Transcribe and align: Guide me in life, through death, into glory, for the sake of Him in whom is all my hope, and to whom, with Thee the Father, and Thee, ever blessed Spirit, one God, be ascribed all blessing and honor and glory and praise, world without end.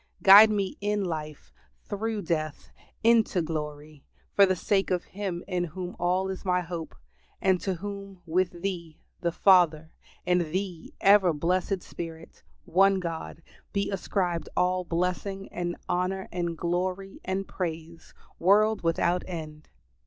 Guide 0.23 0.49
me 0.49 0.77
in 0.81 1.03
life, 1.05 1.51
through 1.87 2.23
death, 2.23 2.71
into 3.03 3.39
glory, 3.39 4.03
for 4.33 4.47
the 4.47 4.55
sake 4.55 4.89
of 4.89 5.03
Him 5.03 5.43
in 5.47 5.63
whom 5.63 5.91
is 5.91 5.95
all 5.99 6.35
my 6.43 6.61
hope, 6.61 6.95
and 7.39 7.61
to 7.61 7.75
whom, 7.75 8.19
with 8.25 8.63
Thee 8.63 8.97
the 9.19 9.31
Father, 9.31 9.91
and 10.25 10.41
Thee, 10.41 10.91
ever 11.01 11.33
blessed 11.33 11.83
Spirit, 11.83 12.41
one 12.65 12.99
God, 12.99 13.43
be 13.73 13.91
ascribed 13.91 14.49
all 14.57 14.83
blessing 14.83 15.47
and 15.53 15.77
honor 15.87 16.27
and 16.31 16.57
glory 16.57 17.19
and 17.23 17.47
praise, 17.47 18.15
world 18.39 18.81
without 18.81 19.21
end. 19.27 19.69